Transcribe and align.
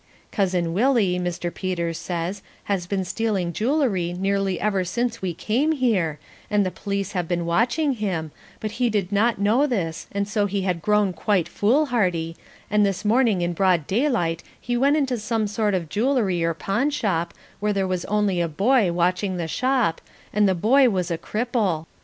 Cousin 0.31 0.73
Willie, 0.73 1.19
Mr. 1.19 1.53
Peters 1.53 1.95
says, 1.99 2.41
has 2.63 2.87
been 2.87 3.05
stealing 3.05 3.53
jewelry 3.53 4.13
nearly 4.13 4.59
ever 4.59 4.83
since 4.83 5.21
we 5.21 5.31
came 5.31 5.73
here 5.73 6.17
and 6.49 6.65
the 6.65 6.71
police 6.71 7.11
have 7.11 7.27
been 7.27 7.45
watching 7.45 7.93
him 7.93 8.31
but 8.59 8.71
he 8.81 8.89
did 8.89 9.11
not 9.11 9.37
know 9.37 9.67
this 9.67 10.07
and 10.11 10.27
so 10.27 10.47
he 10.47 10.63
had 10.63 10.81
grown 10.81 11.13
quite 11.13 11.47
foolhardy, 11.47 12.35
and 12.67 12.83
this 12.83 13.05
morning 13.05 13.43
in 13.43 13.53
broad 13.53 13.85
daylight 13.85 14.41
he 14.59 14.75
went 14.75 14.97
into 14.97 15.19
some 15.19 15.45
sort 15.45 15.75
of 15.75 15.87
jewelry 15.87 16.43
or 16.43 16.55
pawn 16.55 16.89
shop 16.89 17.31
where 17.59 17.71
there 17.71 17.87
was 17.87 18.03
only 18.05 18.41
a 18.41 18.47
boy 18.47 18.91
watching 18.91 19.37
the 19.37 19.47
shop, 19.47 20.01
and 20.33 20.49
the 20.49 20.55
boy 20.55 20.89
was 20.89 21.11
a 21.11 21.17
cripple. 21.19 21.85